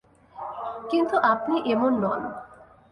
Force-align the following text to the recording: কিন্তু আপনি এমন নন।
কিন্তু 0.89 1.15
আপনি 1.31 1.55
এমন 1.73 1.91
নন। 2.03 2.21